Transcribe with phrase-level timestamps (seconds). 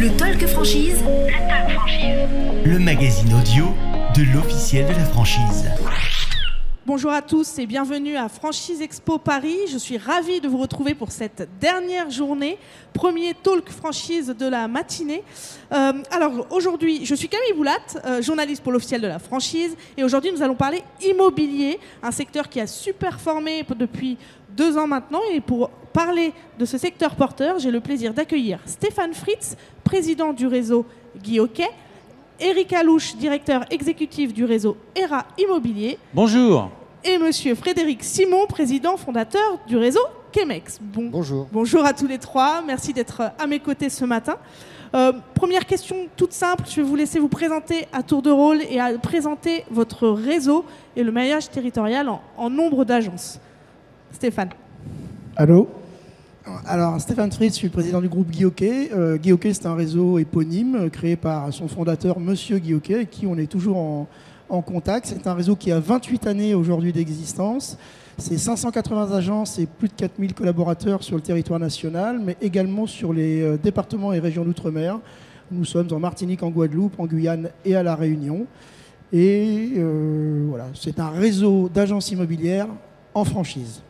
[0.00, 1.04] Le Talk Franchise.
[1.04, 2.28] Le Talk Franchise.
[2.64, 3.66] Le magazine audio
[4.16, 5.66] de l'officiel de la franchise.
[6.86, 9.58] Bonjour à tous et bienvenue à Franchise Expo Paris.
[9.70, 12.56] Je suis ravie de vous retrouver pour cette dernière journée,
[12.94, 15.22] premier talk franchise de la matinée.
[15.70, 17.76] Euh, alors aujourd'hui, je suis Camille Boulat,
[18.06, 22.48] euh, journaliste pour l'officiel de la franchise, et aujourd'hui nous allons parler immobilier, un secteur
[22.48, 24.16] qui a super formé depuis
[24.56, 25.20] deux ans maintenant.
[25.32, 30.46] Et pour parler de ce secteur porteur, j'ai le plaisir d'accueillir Stéphane Fritz, président du
[30.46, 30.86] réseau
[31.22, 31.68] Guy Hockey,
[32.38, 35.98] Eric Alouche, directeur exécutif du réseau ERA Immobilier.
[36.14, 36.70] Bonjour.
[37.04, 40.00] Et monsieur Frédéric Simon, président fondateur du réseau.
[40.80, 41.48] Bon, bonjour.
[41.50, 42.62] Bonjour à tous les trois.
[42.64, 44.36] Merci d'être à mes côtés ce matin.
[44.94, 46.64] Euh, première question toute simple.
[46.68, 50.64] Je vais vous laisser vous présenter à tour de rôle et à présenter votre réseau
[50.94, 53.40] et le maillage territorial en, en nombre d'agences.
[54.12, 54.50] Stéphane.
[55.36, 55.68] Allô?
[56.66, 58.90] Alors, Stéphane Fritz, je suis président du groupe Guy Hockey.
[58.94, 59.18] Euh,
[59.52, 63.76] c'est un réseau éponyme créé par son fondateur, Monsieur Guy avec qui on est toujours
[63.76, 64.08] en,
[64.48, 65.06] en contact.
[65.06, 67.78] C'est un réseau qui a 28 années aujourd'hui d'existence.
[68.18, 73.12] C'est 580 agences et plus de 4000 collaborateurs sur le territoire national, mais également sur
[73.12, 74.98] les euh, départements et régions d'outre-mer.
[75.50, 78.46] Nous sommes en Martinique, en Guadeloupe, en Guyane et à La Réunion.
[79.12, 82.68] Et euh, voilà, c'est un réseau d'agences immobilières
[83.14, 83.82] en franchise.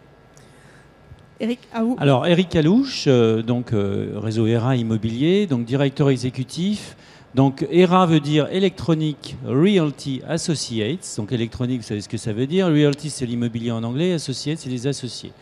[1.42, 1.96] Eric, vous.
[1.98, 6.97] Alors, Eric Alouche, euh, donc euh, réseau ERA Immobilier, donc directeur exécutif.
[7.34, 11.14] Donc, ERA veut dire Electronic Realty Associates.
[11.16, 12.66] Donc, électronique, vous savez ce que ça veut dire.
[12.66, 14.12] Realty, c'est l'immobilier en anglais.
[14.12, 15.32] Associates, c'est les associés.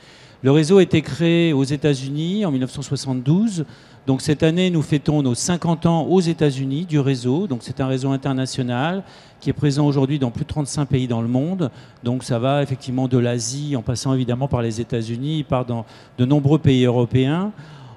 [0.42, 3.64] Le réseau a été créé aux États-Unis en 1972.
[4.08, 7.46] Donc cette année, nous fêtons nos 50 ans aux États-Unis du réseau.
[7.46, 9.02] Donc c'est un réseau international
[9.38, 11.70] qui est présent aujourd'hui dans plus de 35 pays dans le monde.
[12.04, 15.84] Donc ça va effectivement de l'Asie, en passant évidemment par les États-Unis, par dans
[16.16, 17.52] de nombreux pays européens.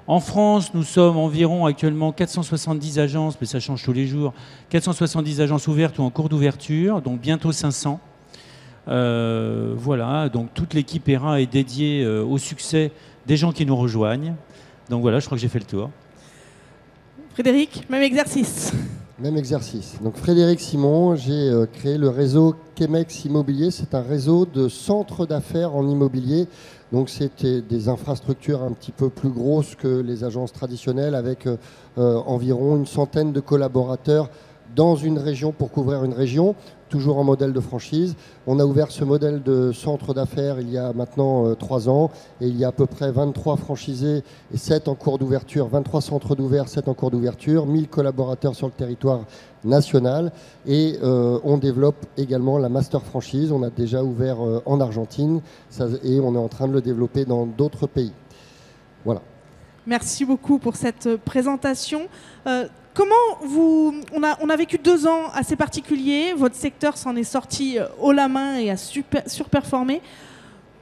[0.06, 4.34] En France, nous sommes environ actuellement 470 agences, mais ça change tous les jours,
[4.68, 7.98] 470 agences ouvertes ou en cours d'ouverture, donc bientôt 500.
[8.88, 12.92] Euh, voilà, donc toute l'équipe ERA est dédiée euh, au succès
[13.26, 14.34] des gens qui nous rejoignent.
[14.90, 15.88] Donc voilà, je crois que j'ai fait le tour.
[17.32, 18.72] Frédéric, même exercice.
[19.18, 19.94] Même exercice.
[20.02, 23.70] Donc Frédéric Simon, j'ai euh, créé le réseau Chemex Immobilier.
[23.70, 26.46] C'est un réseau de centres d'affaires en immobilier.
[26.92, 31.56] Donc c'était des infrastructures un petit peu plus grosses que les agences traditionnelles avec euh,
[31.96, 34.28] environ une centaine de collaborateurs
[34.76, 36.54] dans une région pour couvrir une région
[36.92, 38.16] toujours en modèle de franchise.
[38.46, 42.10] On a ouvert ce modèle de centre d'affaires il y a maintenant euh, trois ans
[42.42, 44.22] et il y a à peu près 23 franchisés
[44.52, 48.66] et 7 en cours d'ouverture, 23 centres d'ouvert, 7 en cours d'ouverture, 1000 collaborateurs sur
[48.66, 49.24] le territoire
[49.64, 50.32] national
[50.66, 53.52] et euh, on développe également la master franchise.
[53.52, 55.40] On a déjà ouvert euh, en Argentine
[56.04, 58.12] et on est en train de le développer dans d'autres pays.
[59.06, 59.22] Voilà.
[59.86, 62.02] Merci beaucoup pour cette présentation.
[62.94, 63.94] Comment vous.
[64.14, 66.34] On a, on a vécu deux ans assez particuliers.
[66.36, 70.02] Votre secteur s'en est sorti euh, haut la main et a super, surperformé.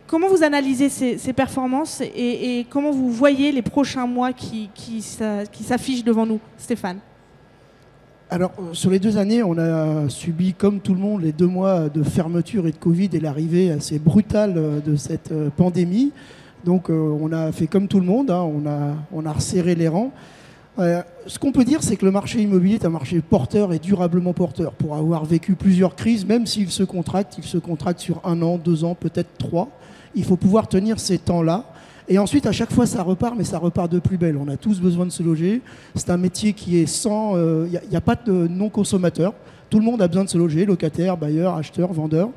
[0.08, 5.02] Comment vous analysez ces, ces performances et, comment vous voyez les prochains mois qui, qui,
[5.02, 6.98] s'affichent devant nous, Stéphane?
[8.28, 11.88] Alors, sur les deux années, on a subi, comme tout le monde, les deux mois
[11.88, 16.10] de fermeture et de Covid et l'arrivée assez brutale euh, de cette euh, pandémie.
[16.64, 19.88] Donc, on a fait comme tout le monde, hein, on, a, on a resserré les
[19.88, 20.12] rangs.
[20.78, 24.32] Ce qu'on peut dire, c'est que le marché immobilier est un marché porteur et durablement
[24.32, 24.72] porteur.
[24.72, 28.56] Pour avoir vécu plusieurs crises, même s'il se contracte, il se contracte sur un an,
[28.56, 29.68] deux ans, peut-être trois.
[30.14, 31.66] Il faut pouvoir tenir ces temps-là.
[32.08, 34.36] Et ensuite, à chaque fois, ça repart, mais ça repart de plus belle.
[34.36, 35.62] On a tous besoin de se loger.
[35.94, 37.36] C'est un métier qui est sans...
[37.36, 39.34] Il euh, n'y a, a, pas de non-consommateur.
[39.68, 42.30] Tout le monde a besoin de se loger, locataire, bailleur, acheteur, vendeur.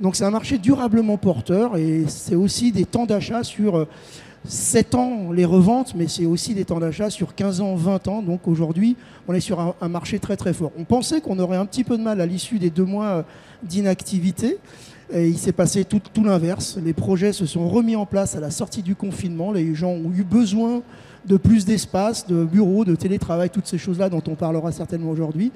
[0.00, 3.76] Donc c'est un marché durablement porteur et c'est aussi des temps d'achat sur...
[3.76, 3.88] Euh,
[4.48, 8.22] 7 ans les reventes, mais c'est aussi des temps d'achat sur 15 ans, 20 ans.
[8.22, 8.96] Donc aujourd'hui,
[9.28, 10.72] on est sur un, marché très très fort.
[10.78, 13.24] On pensait qu'on aurait un petit peu de mal à l'issue des deux mois
[13.62, 14.58] d'inactivité.
[15.12, 16.78] Et il s'est passé tout, tout l'inverse.
[16.84, 19.52] Les projets se sont remis en place à la sortie du confinement.
[19.52, 20.82] Les gens ont eu besoin
[21.26, 25.52] de plus d'espace, de bureaux, de télétravail, toutes ces choses-là dont on parlera certainement aujourd'hui.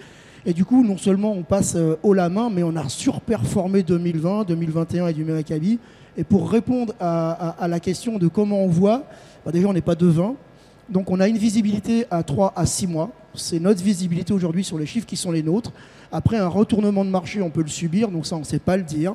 [0.47, 4.45] Et du coup, non seulement on passe haut la main, mais on a surperformé 2020,
[4.45, 5.79] 2021 et du même acabit.
[6.17, 9.05] Et pour répondre à, la question de comment on voit,
[9.45, 10.35] bah déjà on n'est pas devin.
[10.89, 13.11] Donc on a une visibilité à 3 à 6 mois.
[13.35, 15.73] C'est notre visibilité aujourd'hui sur les chiffres qui sont les nôtres.
[16.11, 18.77] Après un retournement de marché, on peut le subir, donc ça on ne sait pas
[18.77, 19.15] le dire.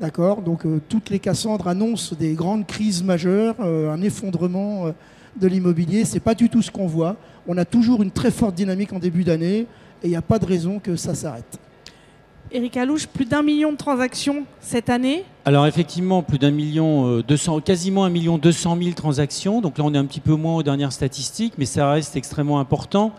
[0.00, 0.42] D'accord?
[0.42, 4.92] Donc euh, toutes les Cassandres annoncent des grandes crises majeures, euh, un effondrement euh,
[5.40, 6.04] de l'immobilier.
[6.04, 7.16] Ce n'est pas du tout ce qu'on voit.
[7.46, 10.38] On a toujours une très forte dynamique en début d'année et il n'y a pas
[10.38, 11.58] de raison que ça s'arrête.
[12.52, 15.24] Éric Alouche, plus d'un million de transactions cette année.
[15.48, 19.60] Alors effectivement, plus d'un million, euh, quasiment un million deux cent mille transactions.
[19.60, 22.58] Donc là, on est un petit peu moins aux dernières statistiques, mais ça reste extrêmement
[22.58, 23.12] important.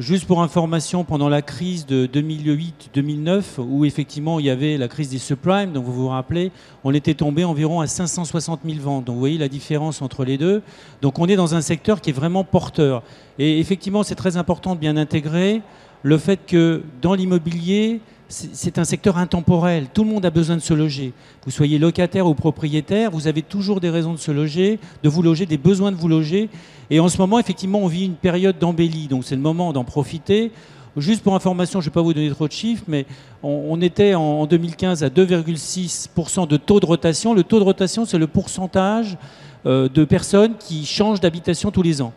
[0.00, 5.10] Juste pour information, pendant la crise de 2008-2009, où effectivement il y avait la crise
[5.10, 6.50] des subprimes, donc vous vous rappelez,
[6.82, 9.04] on était tombé environ à 560 000 ventes.
[9.04, 10.62] Donc vous voyez la différence entre les deux.
[11.00, 13.04] Donc on est dans un secteur qui est vraiment porteur.
[13.38, 15.62] Et effectivement, c'est très important de bien intégrer
[16.02, 19.86] le fait que dans l'immobilier, c'est un secteur intemporel.
[19.92, 21.14] Tout le monde a besoin de se loger.
[21.44, 25.22] Vous soyez locataire ou propriétaire, vous avez toujours des raisons de se loger, de vous
[25.22, 26.50] loger, des besoins de vous loger.
[26.90, 29.08] Et en ce moment, effectivement, on vit une période d'embellie.
[29.08, 30.52] Donc c'est le moment d'en profiter.
[30.96, 33.06] Juste pour information, je ne vais pas vous donner trop de chiffres, mais
[33.42, 37.34] on, était en, 2015 à 2,6% de taux de rotation.
[37.34, 39.16] Le taux de rotation, c'est le pourcentage
[39.64, 42.12] euh, de personnes qui changent d'habitation tous les ans.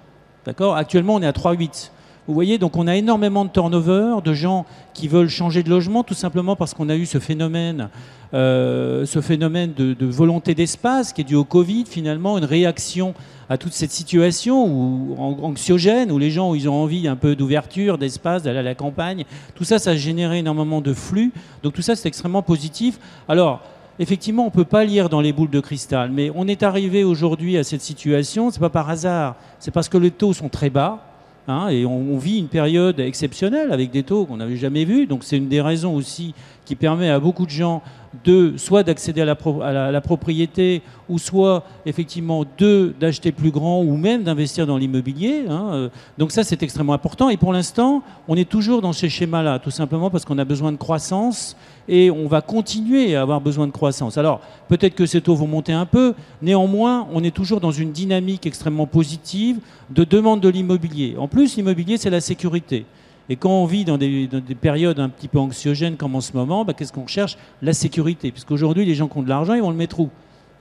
[0.45, 0.75] D'accord?
[0.75, 1.89] Actuellement, on est à 3,8%.
[2.27, 6.03] Vous voyez, donc on a énormément de turnover, de gens qui veulent changer de logement,
[6.03, 7.89] tout simplement parce qu'on a eu ce phénomène,
[8.35, 13.15] euh, ce phénomène de, volonté d'espace qui est dû au Covid, finalement, une réaction
[13.49, 18.59] à toute cette situation anxiogène, où les gens ont envie un peu d'ouverture, d'espace, d'aller
[18.59, 19.25] à la campagne.
[19.55, 21.33] Tout ça, ça a généré énormément de flux.
[21.63, 22.99] Donc tout ça, c'est extrêmement positif.
[23.27, 23.61] Alors,
[23.97, 27.03] effectivement, on ne peut pas lire dans les boules de cristal, mais on est arrivé
[27.03, 30.49] aujourd'hui à cette situation, ce n'est pas par hasard, c'est parce que les taux sont
[30.49, 31.10] très bas,
[31.47, 35.07] Hein, et on, vit une période exceptionnelle avec des taux qu'on n'avait jamais vus.
[35.07, 36.35] Donc c'est une des raisons aussi
[36.65, 37.81] qui permet à beaucoup de gens
[38.23, 44.23] de soit d'accéder à, la, propriété ou soit effectivement de d'acheter plus grand ou même
[44.23, 45.45] d'investir dans l'immobilier.
[45.49, 45.89] Hein, euh.
[46.17, 47.29] Donc ça c'est extrêmement important.
[47.29, 50.71] Et pour l'instant, on est toujours dans ces schémas-là, tout simplement parce qu'on a besoin
[50.71, 51.55] de croissance
[51.87, 54.17] et on va continuer à avoir besoin de croissance.
[54.17, 57.91] Alors peut-être que ces taux vont monter un peu, néanmoins on est toujours dans une
[57.91, 61.15] dynamique extrêmement positive de demande de l'immobilier.
[61.17, 62.85] En plus, l'immobilier c'est la sécurité.
[63.29, 64.27] Et quand on vit dans des,
[64.59, 68.31] périodes un petit peu anxiogènes comme en ce moment, bah, qu'est-ce qu'on cherche La sécurité.
[68.31, 70.09] Puisqu'aujourd'hui, les gens qui ont de l'argent, ils vont le mettre où?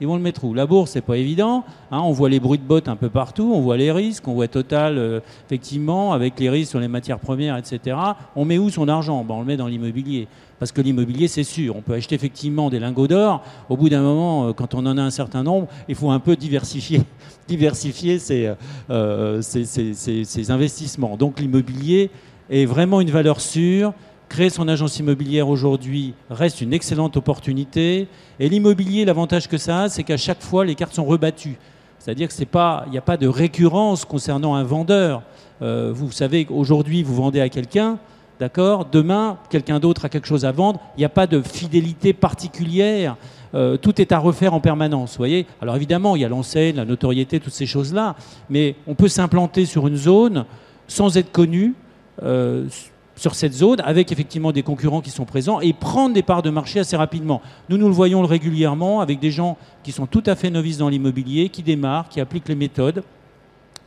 [0.01, 0.55] Ils vont le mettre où?
[0.55, 1.63] La bourse, c'est pas évident.
[1.91, 1.99] Hein.
[2.03, 4.47] on voit les bruits de bottes un peu partout, on voit les risques, on voit
[4.47, 7.95] Total, euh, effectivement, avec les risques sur les matières premières, etc.
[8.35, 9.23] On met où son argent?
[9.23, 10.27] Ben, On le met dans l'immobilier.
[10.59, 11.75] Parce que l'immobilier, c'est sûr.
[11.75, 13.43] On peut acheter effectivement des lingots d'or.
[13.69, 16.19] Au bout d'un moment, euh, quand on en a un certain nombre, il faut un
[16.19, 17.03] peu diversifier,
[17.47, 18.17] diversifier
[18.89, 21.15] euh, ses investissements.
[21.15, 22.09] Donc l'immobilier,
[22.51, 23.93] est vraiment une valeur sûre.
[24.31, 28.07] Créer son agence immobilière aujourd'hui reste une excellente opportunité.
[28.39, 31.57] Et l'immobilier, l'avantage que ça a, c'est qu'à chaque fois, les cartes sont rebattues.
[31.99, 32.47] C'est-à-dire qu'il
[32.91, 35.21] n'y a pas de récurrence concernant un vendeur.
[35.61, 37.97] Euh, vous savez qu'aujourd'hui, vous vendez à quelqu'un,
[38.39, 40.79] d'accord Demain, quelqu'un d'autre a quelque chose à vendre.
[40.95, 43.17] Il n'y a pas de fidélité particulière.
[43.53, 46.85] Euh, tout est à refaire en permanence, voyez Alors évidemment, il y a l'enseigne, la
[46.85, 48.15] notoriété, toutes ces choses-là.
[48.49, 50.45] Mais on peut s'implanter sur une zone
[50.87, 51.73] sans être connu,
[52.23, 52.65] euh,
[53.21, 56.49] sur cette zone, avec effectivement des concurrents qui sont présents, et prendre des parts de
[56.49, 57.39] marché assez rapidement.
[57.69, 60.89] Nous, nous le voyons régulièrement avec des gens qui sont tout à fait novices dans
[60.89, 63.03] l'immobilier, qui démarrent, qui appliquent les méthodes,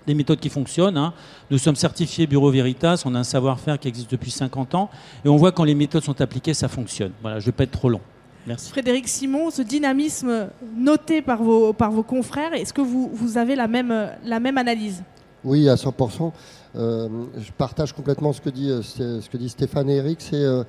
[0.07, 0.97] des méthodes qui fonctionnent.
[0.97, 1.13] Hein.
[1.51, 4.89] Nous sommes certifiés Bureau Veritas, on a un savoir-faire qui existe depuis 50 ans,
[5.25, 7.11] et on voit quand les méthodes sont appliquées, ça fonctionne.
[7.21, 8.01] Voilà, je ne vais pas être trop long.
[8.47, 8.71] Merci.
[8.71, 10.47] Frédéric Simon, ce dynamisme
[10.77, 14.59] noté par vos, par vos confrères, est-ce que vous, vous avez la même, la même
[14.59, 15.03] analyse?
[15.43, 16.31] Oui, à 100%.
[16.77, 20.29] Euh, je partage complètement ce que dit, euh, Stéphane et Eric.
[20.33, 20.65] Euh,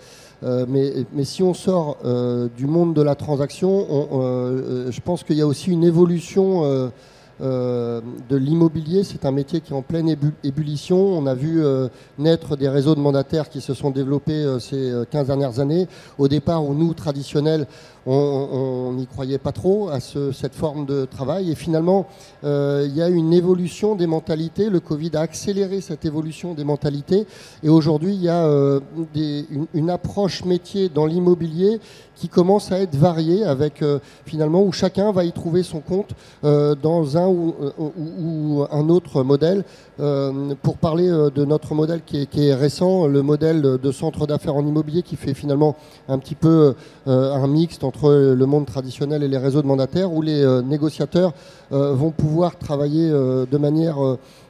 [0.68, 1.98] mais, si on sort
[2.56, 3.88] du monde de la transaction,
[4.90, 6.92] je pense qu'il y a aussi une évolution
[7.40, 9.04] de l'immobilier.
[9.04, 10.98] C'est un métier qui est en pleine ébullition.
[10.98, 11.64] On a vu
[12.20, 15.88] naître des réseaux de mandataires qui se sont développés ces 15 dernières années.
[16.20, 17.66] Au départ, où nous, traditionnels,
[18.06, 21.52] on n'y croyait pas trop à cette forme de travail.
[21.52, 22.08] Et finalement,
[22.44, 24.70] il y a une évolution des mentalités.
[24.70, 27.26] Le Covid a accéléré cette évolution des mentalités.
[27.64, 28.46] Et aujourd'hui, il y a
[29.16, 31.80] une, une, approche métier dans l'immobilier
[32.16, 33.84] qui commence à être variée avec
[34.26, 39.64] finalement où chacun va y trouver son compte dans un euh, ou, un autre modèle.
[40.00, 44.56] Euh, pour parler euh, de notre modèle qui est, récent, le modèle de centre d'affaires
[44.56, 45.76] en immobilier qui fait finalement
[46.10, 50.22] un petit peu un mixte entre le monde traditionnel et les réseaux de mandataires, où
[50.22, 51.34] les négociateurs
[51.72, 53.98] vont pouvoir travailler de manière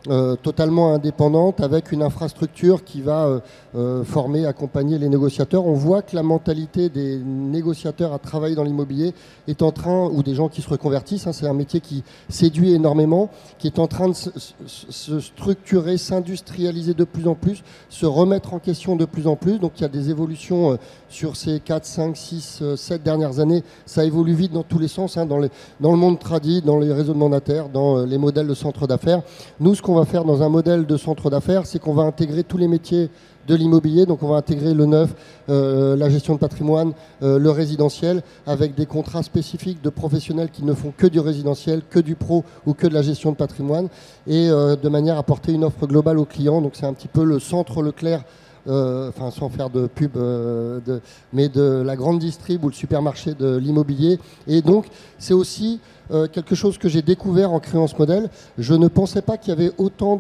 [0.07, 3.39] euh, totalement indépendante avec une infrastructure qui va euh,
[3.75, 5.65] euh, former, accompagner les négociateurs.
[5.65, 9.15] On voit que la mentalité des négociateurs à travailler dans l'immobilier
[9.47, 12.73] est en train, ou des gens qui se reconvertissent, hein, c'est un métier qui séduit
[12.73, 18.53] énormément, qui est en train de se, structurer, s'industrialiser de plus en plus, se remettre
[18.53, 19.57] en question de plus en plus.
[19.57, 20.77] Donc il y a des évolutions
[21.09, 23.63] sur ces 4, 5, 6, 7 dernières années.
[23.87, 27.13] Ça évolue vite dans tous les sens, hein, dans, le monde tradit, dans les réseaux
[27.13, 29.23] de mandataires, dans les modèles de centres d'affaires.
[29.59, 32.03] Nous, ce qu'on qu'on va faire dans un modèle de centre d'affaires, c'est qu'on va
[32.03, 33.09] intégrer tous les métiers
[33.47, 34.05] de l'immobilier.
[34.05, 35.15] Donc on va intégrer le neuf,
[35.47, 36.91] euh, la gestion de patrimoine,
[37.23, 41.81] euh, le résidentiel, avec des contrats spécifiques de professionnels qui ne font que du résidentiel,
[41.89, 43.87] que du pro ou que de la gestion de patrimoine,
[44.27, 46.61] et euh, de manière à porter une offre globale aux clients.
[46.61, 48.25] Donc c'est un petit peu le centre Leclerc.
[48.67, 51.01] Enfin, sans faire de pub, de,
[51.33, 54.19] mais de la grande distrib ou le supermarché de l'immobilier.
[54.47, 54.87] Et donc,
[55.19, 55.79] c'est aussi
[56.09, 58.29] quelque chose que j'ai découvert en créant ce modèle.
[58.57, 60.19] Je ne pensais pas qu'il y avait autant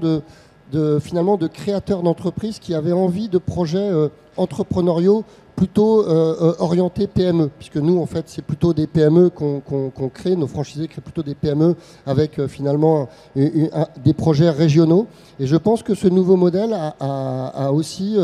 [0.99, 5.23] finalement de créateurs d'entreprises qui avaient envie de projets euh, entrepreneuriaux
[5.55, 10.35] plutôt euh, euh, orientés PME, puisque nous, en fait, c'est plutôt des PME qu'on crée,
[10.35, 15.07] nos franchisés créent plutôt des PME avec finalement des projets régionaux.
[15.39, 18.17] Et je pense que ce nouveau modèle a, aussi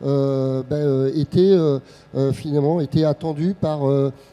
[0.00, 1.78] ben, été
[2.32, 3.80] finalement attendu par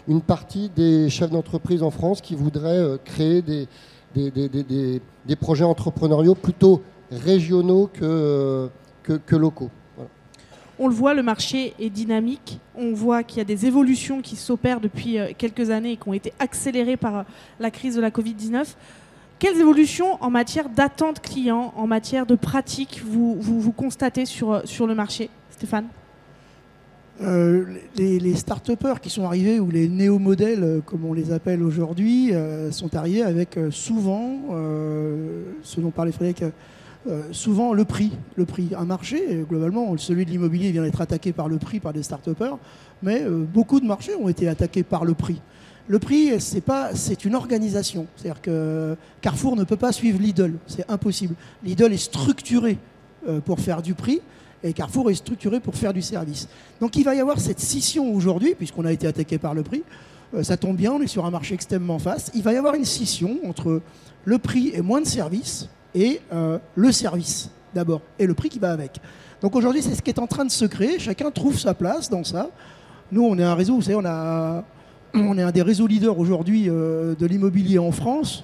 [0.07, 7.89] une partie des chefs d'entreprise en France qui voudraient créer des, projets entrepreneuriaux plutôt régionaux
[7.91, 8.69] que,
[9.31, 9.69] locaux.
[10.77, 12.59] On le voit, le marché est dynamique.
[12.75, 16.09] On voit qu'il y a des évolutions qui s'opèrent depuis euh, quelques années et qui
[16.09, 17.23] ont été accélérées par euh,
[17.61, 18.65] la crise de la Covid-19.
[19.39, 24.85] Quelles évolutions en matière d'attente client, en matière de pratique, vous, constatez sur, euh, sur
[24.87, 25.87] le marché Stéphane?
[27.21, 32.33] Les, les start-upers qui sont arrivés, ou les néo-modèles, comme on les appelle aujourd'hui,
[32.71, 34.41] sont arrivés avec souvent,
[35.63, 36.43] ce dont parlait Frédéric
[37.07, 38.11] euh, souvent le prix.
[38.35, 38.69] Le prix.
[38.75, 42.27] Un marché, globalement, celui de l'immobilier vient d'être attaqué par le prix, par des start
[43.03, 45.39] mais euh, beaucoup de marchés ont été attaqués par le prix.
[45.87, 48.07] Le prix, c'est pas, c'est une organisation.
[48.15, 51.35] C'est-à-dire que Carrefour ne peut pas suivre Lidl, c'est impossible.
[51.63, 52.79] Lidl est structuré
[53.27, 54.21] euh, pour faire du prix
[54.63, 56.47] et Carrefour est structuré pour faire du service.
[56.81, 59.83] Donc il va y avoir cette scission aujourd'hui, puisqu'on a été attaqué par le prix.
[60.41, 62.31] ça tombe bien, on est sur un marché extrêmement vaste.
[62.33, 63.81] Il va y avoir une scission entre
[64.23, 68.59] le prix et moins de services et euh, le service d'abord, et le prix qui
[68.59, 68.99] va avec.
[69.41, 70.99] Donc aujourd'hui, c'est ce qui est en train de se créer.
[70.99, 72.49] Chacun trouve sa place dans ça.
[73.11, 77.15] Nous, on est un réseau, vous savez, on, est un des réseaux leaders aujourd'hui euh,
[77.15, 78.43] de l'immobilier en France.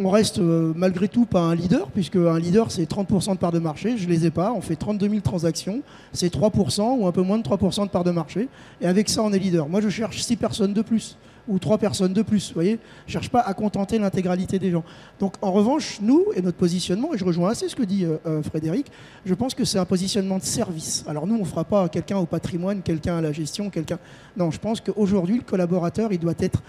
[0.00, 3.50] On reste euh, malgré tout pas un leader, puisque un leader, c'est 30% de part
[3.50, 3.98] de marché.
[3.98, 4.52] Je ne les ai pas.
[4.52, 5.82] On fait 32 000 transactions.
[6.12, 8.48] C'est 3% ou un peu moins de 3% de part de marché.
[8.80, 9.68] Et avec ça, on est leader.
[9.68, 12.48] Moi, je cherche 6 personnes de plus ou trois personnes de plus.
[12.48, 14.84] Vous voyez, je cherche pas à contenter l'intégralité des gens.
[15.18, 18.18] Donc en revanche, nous et notre positionnement, et je rejoins assez ce que dit euh,
[18.26, 18.86] euh, Frédéric,
[19.24, 21.04] je pense que c'est un positionnement de service.
[21.08, 23.98] Alors nous, on fera pas quelqu'un au patrimoine, quelqu'un à la gestion, quelqu'un.
[24.36, 26.62] Non, je pense qu'aujourd'hui, le collaborateur, il doit être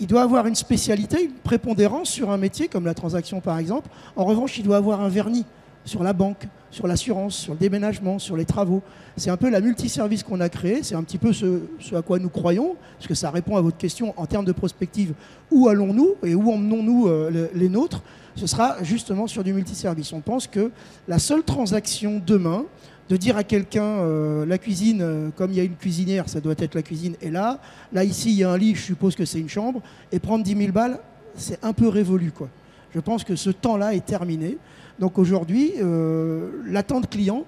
[0.00, 3.88] il doit avoir une spécialité, une prépondérance sur un métier comme la transaction par exemple.
[4.14, 5.44] En revanche, il doit avoir un vernis
[5.84, 8.82] sur la banque, sur l'assurance, sur le déménagement, sur les travaux.
[9.16, 11.60] C'est un peu la multiservice qu'on a créé, c'est un petit peu ce,
[11.94, 15.14] à quoi nous croyons, parce que ça répond à votre question en termes de prospective.
[15.50, 18.02] Où allons-nous et où emmenons-nous euh, les nôtres?
[18.36, 20.12] Ce sera justement sur du multiservice.
[20.12, 20.70] On pense que
[21.08, 22.64] la seule transaction demain,
[23.08, 26.40] de dire à quelqu'un euh, la cuisine, euh, comme il y a une cuisinière, ça
[26.40, 27.58] doit être la cuisine, et là,
[27.92, 29.80] là ici il y a un lit, je suppose que c'est une chambre,
[30.12, 30.98] et prendre 10 000 balles,
[31.34, 32.30] c'est un peu révolu.
[32.30, 32.48] Quoi.
[32.94, 34.58] Je pense que ce temps-là est terminé.
[34.98, 37.44] Donc aujourd'hui, euh, l'attente client,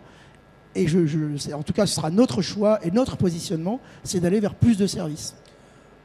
[0.75, 4.54] et je, en tout cas ce sera notre choix et notre positionnement, c'est d'aller vers
[4.54, 5.35] plus de services.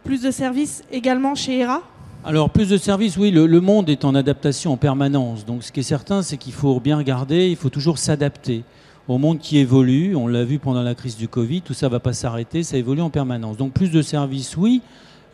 [0.03, 1.81] Plus de services également chez ERA
[2.27, 5.45] alors, plus de services, oui, le, monde est en adaptation en permanence.
[5.45, 8.63] Donc, ce qui est certain, c'est qu'il faut bien regarder, il faut toujours s'adapter
[9.07, 10.15] au monde qui évolue.
[10.15, 12.77] On l'a vu pendant la crise du Covid, tout ça ne va pas s'arrêter, ça
[12.77, 13.57] évolue en permanence.
[13.57, 14.81] Donc, plus de services, oui,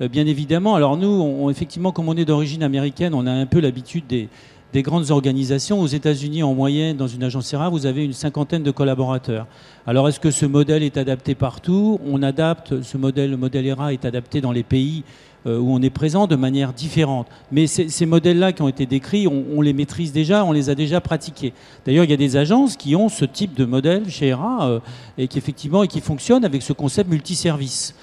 [0.02, 0.76] euh, bien évidemment.
[0.76, 4.28] Alors, nous, effectivement, comme on est d'origine américaine, on a un peu l'habitude des,
[4.74, 5.80] des grandes organisations.
[5.82, 9.48] Aux États-Unis, en moyenne, dans une agence ERA, vous avez une cinquantaine de collaborateurs.
[9.86, 12.00] Alors, est-ce que ce modèle est adapté partout?
[12.06, 15.04] On adapte, ce modèle, le modèle ERA est adapté dans les pays
[15.48, 17.26] euh, où on est présent de manière différente.
[17.52, 21.02] Mais ces modèles-là qui ont été décrits, on, les maîtrise déjà, on les a déjà
[21.02, 21.54] pratiqués.
[21.84, 24.80] D'ailleurs, il y a des agences qui ont ce type de modèle chez ERA euh,
[25.18, 27.96] et qui effectivement et qui fonctionnent avec ce concept multiservice.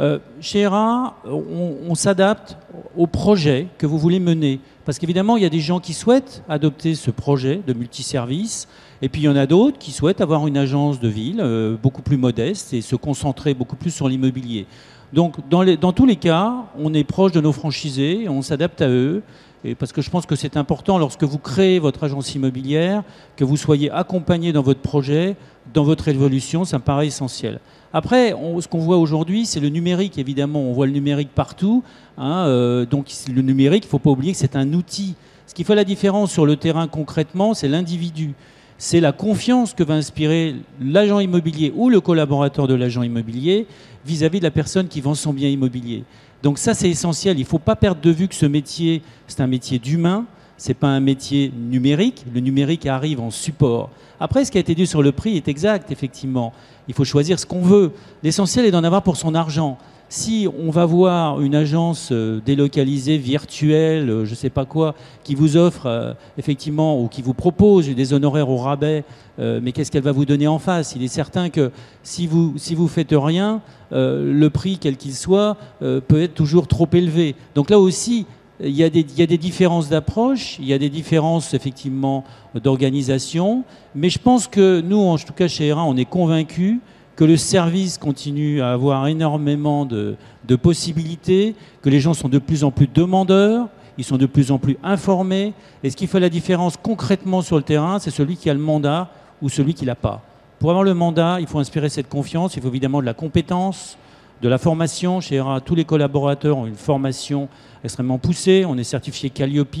[0.00, 2.56] Euh, chez ERA, on s'adapte
[2.96, 4.60] au projet que vous voulez mener.
[4.86, 8.66] Parce qu'évidemment, il y a des gens qui souhaitent adopter ce projet de multiservice,
[9.02, 11.76] et puis il y en a d'autres qui souhaitent avoir une agence de ville euh,
[11.80, 14.66] beaucoup plus modeste et se concentrer beaucoup plus sur l'immobilier.
[15.12, 18.88] Donc, dans, dans, tous les cas, on est proche de nos franchisés, on s'adapte à
[18.88, 19.22] eux,
[19.64, 23.02] et parce que je pense que c'est important lorsque vous créez votre agence immobilière,
[23.36, 25.36] que vous soyez accompagné dans votre projet,
[25.74, 27.60] dans votre évolution, ça me paraît essentiel.
[27.92, 28.30] Après,
[28.60, 30.60] ce qu'on voit aujourd'hui, c'est le numérique, évidemment.
[30.60, 31.82] On voit le numérique partout.
[32.18, 35.14] Hein, euh, donc le numérique, il ne faut pas oublier que c'est un outil.
[35.46, 38.34] Ce qui fait la différence sur le terrain concrètement, c'est l'individu.
[38.78, 43.66] C'est la confiance que va inspirer l'agent immobilier ou le collaborateur de l'agent immobilier
[44.06, 46.04] vis-à-vis de la personne qui vend son bien immobilier.
[46.42, 47.36] Donc ça, c'est essentiel.
[47.38, 50.24] Il ne faut pas perdre de vue que ce métier, c'est un métier d'humain,
[50.60, 52.26] c'est pas un métier numérique.
[52.34, 53.88] Le numérique arrive en support.
[54.20, 56.52] Après, ce qui a été dit sur le prix est exact, effectivement.
[56.86, 57.92] Il faut choisir ce qu'on veut.
[58.22, 59.78] L'essentiel est d'en avoir pour son argent.
[60.10, 64.94] Si on va voir une agence euh, délocalisée, virtuelle, euh, je ne sais pas quoi,
[65.24, 69.04] qui vous offre euh, effectivement ou qui vous propose des honoraires au rabais,
[69.38, 70.94] mais qu'est-ce qu'elle va vous donner en face?
[70.94, 71.70] Il est certain que
[72.02, 76.86] si vous si vous faites rien, le prix quel qu'il soit peut être toujours trop
[76.92, 77.34] élevé.
[77.54, 78.26] Donc là aussi,
[78.62, 79.02] il y, a des,
[79.38, 82.24] différences d'approche, il y a des différences effectivement
[82.54, 83.64] d'organisation,
[83.94, 86.78] mais je pense que nous, en tout cas chez ERA, on est convaincus
[87.16, 90.16] que le service continue à avoir énormément de,
[90.62, 94.58] possibilités, que les gens sont de plus en plus demandeurs, ils sont de plus en
[94.58, 95.52] plus informés.
[95.82, 98.60] Et ce qui fait la différence concrètement sur le terrain, c'est celui qui a le
[98.60, 99.10] mandat
[99.42, 100.22] ou celui qui l'a pas.
[100.58, 103.96] Pour avoir le mandat, il faut inspirer cette confiance, il faut évidemment de la compétence,
[104.42, 105.20] de la formation.
[105.20, 107.48] Chez ERA, tous les collaborateurs ont une formation
[107.84, 108.64] extrêmement poussée.
[108.66, 109.76] On est certifié Calliope,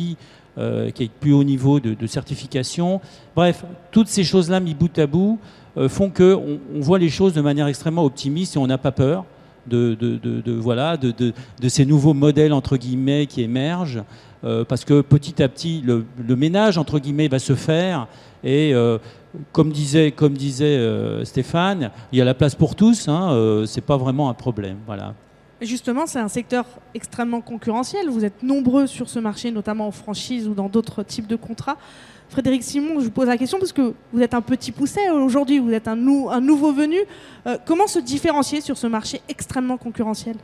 [0.58, 3.00] euh, qui est plus haut niveau de, certification.
[3.36, 5.38] Bref, toutes ces choses-là mis bout à bout,
[5.76, 8.90] euh, font qu'on on voit les choses de manière extrêmement optimiste et on n'a pas
[8.90, 9.24] peur
[9.68, 9.96] de,
[10.58, 11.32] voilà, de,
[11.68, 14.02] ces nouveaux modèles entre guillemets qui émergent.
[14.42, 16.04] Euh, parce que petit à petit, le,
[16.34, 18.08] ménage entre guillemets va se faire
[18.42, 18.74] et
[19.52, 20.84] comme disait, comme disait
[21.24, 23.06] Stéphane, il y a la place pour tous.
[23.06, 24.78] Hein, c'est pas vraiment un problème.
[24.84, 25.14] Voilà.
[25.60, 26.64] Justement, c'est un secteur
[26.94, 28.08] extrêmement concurrentiel.
[28.08, 31.76] Vous êtes nombreux sur ce marché, notamment en franchise ou dans d'autres types de contrats.
[32.30, 35.58] Frédéric Simon, je vous pose la question parce que vous êtes un petit pousset aujourd'hui,
[35.58, 36.96] vous êtes un, nouveau venu.
[37.46, 40.36] Euh, comment se différencier sur ce marché extrêmement concurrentiel?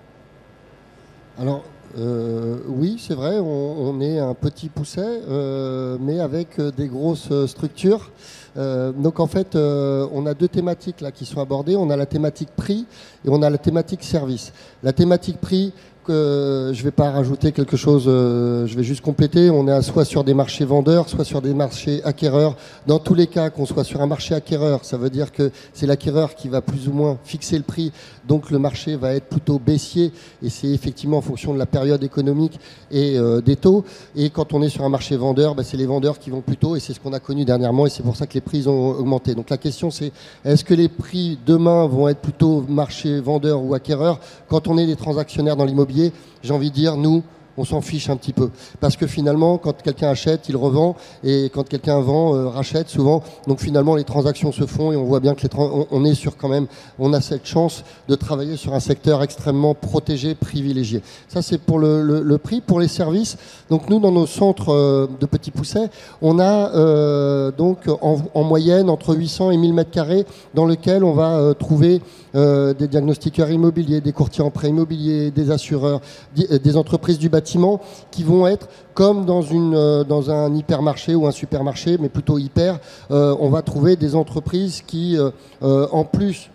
[1.38, 1.62] Alors,
[1.96, 8.10] euh, oui, c'est vrai, on, est un petit pousset, euh, mais avec des grosses structures.
[8.56, 11.76] Donc en fait, on a deux thématiques là qui sont abordées.
[11.76, 12.86] On a la thématique prix
[13.24, 14.52] et on a la thématique service.
[14.82, 15.72] La thématique prix,
[16.08, 19.50] je ne vais pas rajouter quelque chose, euh, je vais juste compléter.
[19.50, 22.56] On est soit sur des marchés vendeurs, soit sur des marchés acquéreurs.
[22.86, 25.86] Dans tous les cas, qu'on soit sur un marché acquéreur, ça veut dire que c'est
[25.86, 27.92] l'acquéreur qui va plus ou moins fixer le prix,
[28.26, 32.02] donc le marché va être plutôt baissier, et c'est effectivement en fonction de la période
[32.02, 32.58] économique
[32.90, 33.84] et euh, des taux.
[34.14, 36.76] Et quand on est sur un marché vendeur, bah, c'est les vendeurs qui vont plutôt,
[36.76, 38.90] et c'est ce qu'on a connu dernièrement, et c'est pour ça que les prix ont
[38.90, 39.34] augmenté.
[39.34, 40.12] Donc la question c'est,
[40.44, 44.20] est-ce que les prix demain vont être plutôt marché vendeur ou acquéreur?
[44.48, 47.22] Quand on est des transactionnaires dans l'immobilier, j'ai envie de dire, nous,
[47.56, 48.50] on s'en fiche un petit peu.
[48.80, 53.22] Parce que finalement, quand quelqu'un achète, il revend, et quand quelqu'un vend, euh, rachète souvent.
[53.46, 55.48] Donc finalement, les transactions se font, et on voit bien que les
[55.90, 56.66] on, est sur quand même,
[56.98, 61.02] on a cette chance de travailler sur un secteur extrêmement protégé, privilégié.
[61.28, 62.60] Ça, c'est pour le, prix.
[62.60, 63.36] Pour les services,
[63.70, 65.88] donc nous, dans nos centres euh, de petits poussets,
[66.20, 71.12] on a euh, donc en, moyenne entre 800 et 1000 mètres carrés dans lequel on
[71.12, 72.00] va trouver
[72.36, 76.00] des diagnostiqueurs immobiliers, des courtiers en prêt immobilier, des assureurs,
[76.34, 81.26] des entreprises du bâtiment qui vont être comme dans, une, euh, dans un hypermarché ou
[81.26, 82.78] un supermarché, mais plutôt hyper,
[83.10, 86.48] euh, on va trouver des entreprises qui, euh, en plus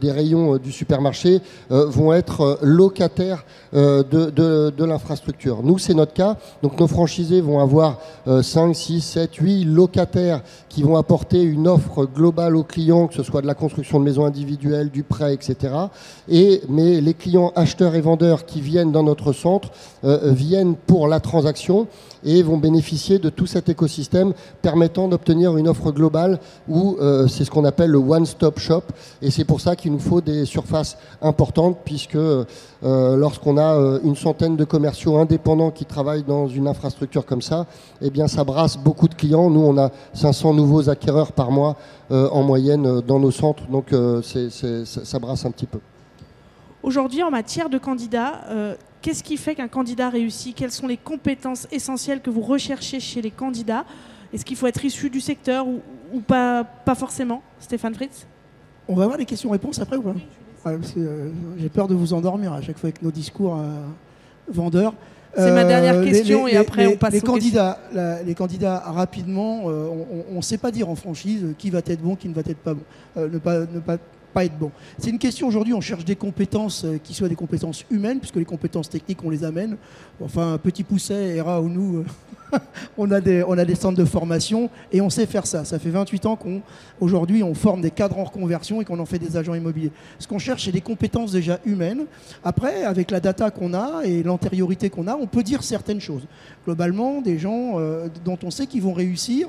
[0.00, 5.62] des rayons du supermarché, vont être locataires de, de, l'infrastructure.
[5.62, 6.36] Nous, c'est notre cas.
[6.62, 12.06] Donc nos franchisés vont avoir 5, 6, 7, 8 locataires qui vont apporter une offre
[12.06, 15.74] globale aux clients, que ce soit de la construction de maisons individuelles, du prêt, etc.
[16.28, 19.70] Et, mais les clients acheteurs et vendeurs qui viennent dans notre centre
[20.02, 21.87] viennent pour la transaction
[22.24, 27.44] et vont bénéficier de tout cet écosystème permettant d'obtenir une offre globale où euh, c'est
[27.44, 28.82] ce qu'on appelle le one-stop shop.
[29.22, 32.44] Et c'est pour ça qu'il nous faut des surfaces importantes puisque euh,
[32.82, 37.66] lorsqu'on a euh, une centaine de commerciaux indépendants qui travaillent dans une infrastructure comme ça,
[38.02, 39.50] eh bien ça brasse beaucoup de clients.
[39.50, 41.76] Nous, on a 500 nouveaux acquéreurs par mois
[42.10, 45.78] en moyenne dans nos centres, donc ça brasse un petit peu.
[46.82, 48.44] Aujourd'hui, en matière de candidats,
[49.00, 50.54] Qu'est-ce qui fait qu'un candidat réussit?
[50.56, 53.84] Quelles sont les compétences essentielles que vous recherchez chez les candidats?
[54.32, 57.42] Est-ce qu'il faut être issu du secteur ou, pas, pas forcément?
[57.60, 58.26] Stéphane Fritz?
[58.88, 60.14] On va avoir des questions-réponses après ou pas?
[60.66, 63.74] Euh, J'ai peur de vous endormir à chaque fois avec nos discours euh,
[64.48, 64.94] vendeurs.
[65.36, 67.78] C'est ma dernière euh, question et après on passe les candidats.
[68.26, 72.28] les candidats rapidement, on ne sait pas dire en franchise qui va être bon, qui
[72.28, 72.82] ne va être pas bon.
[73.16, 73.98] ne pas, ne pas
[74.44, 74.70] être bon.
[74.98, 78.36] C'est une question aujourd'hui, on cherche des compétences euh, qui soient des compétences humaines, puisque
[78.36, 79.76] les compétences techniques, on les amène.
[80.22, 82.58] Enfin, petit pousset, ERA ou nous, euh,
[82.98, 85.64] on, a des, on centres de formation et on sait faire ça.
[85.64, 89.18] Ça fait 28 ans qu'aujourd'hui, on, forme des cadres en reconversion et qu'on en fait
[89.18, 89.92] des agents immobiliers.
[90.18, 92.04] Ce qu'on cherche, c'est des compétences déjà humaines.
[92.44, 96.26] Après, avec la data qu'on a et l'antériorité qu'on a, on peut dire certaines choses.
[96.64, 99.48] Globalement, des gens euh, dont on sait qu'ils vont réussir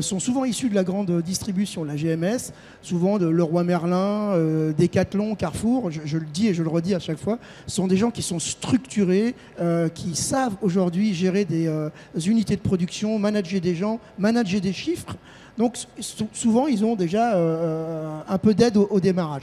[0.00, 5.34] sont souvent issus de la grande distribution, la GMS, souvent de Leroy Merlin, euh, Decathlon,
[5.34, 8.22] Carrefour, je, le dis et je le redis à chaque fois, sont des gens qui
[8.22, 11.88] sont structurés, euh, qui savent aujourd'hui gérer des euh,
[12.26, 15.16] unités de production, manager des gens, manager des chiffres.
[15.56, 19.42] Donc sou- souvent, ils ont déjà euh, un peu d'aide au, au démarrage.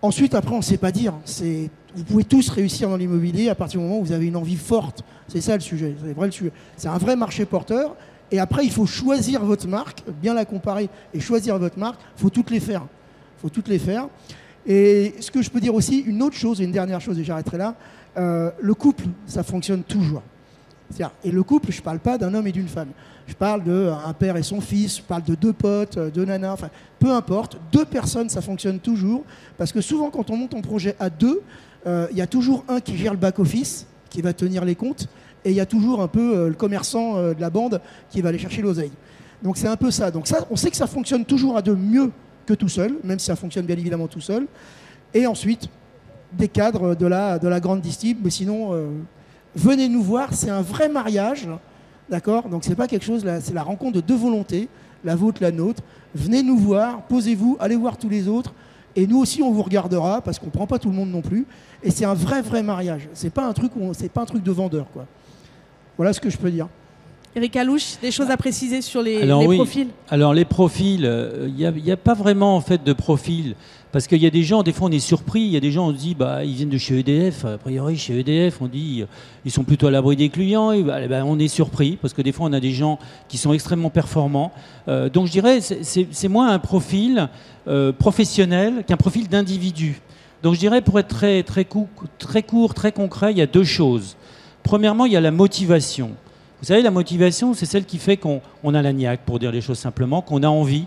[0.00, 1.12] Ensuite, après, on ne sait pas dire.
[1.96, 4.56] Vous pouvez tous réussir dans l'immobilier à partir du moment où vous avez une envie
[4.56, 5.02] forte.
[5.26, 5.94] C'est ça le sujet.
[6.04, 6.52] C'est vrai le sujet.
[6.76, 7.96] C'est un vrai marché porteur.
[8.30, 12.00] Et après, il faut choisir votre marque, bien la comparer et choisir votre marque.
[12.16, 12.86] Il faut toutes les faire.
[13.38, 14.08] Il faut toutes les faire.
[14.66, 17.58] Et ce que je peux dire aussi, une autre chose, une dernière chose, et j'arrêterai
[17.58, 17.74] là,
[18.16, 20.22] euh, le couple, ça fonctionne toujours.
[21.22, 22.88] Et le couple, je ne parle pas d'un homme et d'une femme.
[23.26, 26.52] Je parle d'un père et son fils, je parle de deux potes, euh, deux nanas,
[26.52, 27.58] enfin, peu importe.
[27.72, 29.24] Deux personnes, ça fonctionne toujours.
[29.58, 31.42] Parce que souvent, quand on monte un projet à deux,
[31.86, 35.08] euh, il y a toujours un qui gère le back-office, qui va tenir les comptes,
[35.44, 38.20] et il y a toujours un peu euh, le commerçant euh, de la bande qui
[38.20, 38.92] va aller chercher l'oseille.
[39.42, 40.10] Donc c'est un peu ça.
[40.10, 42.10] Donc ça, on sait que ça fonctionne toujours à deux mieux
[42.46, 44.46] que tout seul, même si ça fonctionne bien évidemment tout seul.
[45.14, 45.68] Et ensuite,
[46.32, 48.88] des cadres de la, de la grande distrib, mais sinon, euh,
[49.54, 51.48] venez nous voir, c'est un vrai mariage,
[52.08, 52.48] d'accord?
[52.48, 54.68] Donc c'est pas quelque chose, c'est la rencontre de deux volontés,
[55.04, 55.82] la vôtre, la nôtre.
[56.14, 58.54] Venez nous voir, posez-vous, allez voir tous les autres,
[58.96, 61.46] et nous aussi on vous regardera parce qu'on prend pas tout le monde non plus.
[61.82, 63.08] Et c'est un vrai vrai mariage.
[63.14, 65.06] C'est pas pas un truc de vendeur quoi.
[65.98, 66.68] Voilà ce que je peux dire.
[67.36, 69.56] Eric Alouche, des choses à préciser sur les, Alors les oui.
[69.56, 71.04] profils Alors les profils,
[71.46, 73.54] il n'y a, pas vraiment en fait de profil.
[73.92, 75.70] Parce qu'il y a des gens, des fois on est surpris, il y a des
[75.70, 78.66] gens, on se dit, bah, ils viennent de chez EDF, a priori chez EDF, on
[78.66, 79.06] dit, euh,
[79.46, 82.20] ils sont plutôt à l'abri des clients, et bah, ben, on est surpris, parce que
[82.20, 84.52] des fois on a des gens qui sont extrêmement performants.
[84.88, 87.28] Euh, donc je dirais, c'est- moins un profil
[87.66, 90.00] euh, professionnel qu'un profil d'individu.
[90.42, 93.46] Donc je dirais, pour être très, très, cou- très court, très concret, il y a
[93.46, 94.16] deux choses.
[94.68, 96.10] Premièrement, il y a la motivation.
[96.60, 99.50] Vous savez, la motivation, c'est celle qui fait qu'on on a la niaque, pour dire
[99.50, 100.84] les choses simplement, qu'on a envie,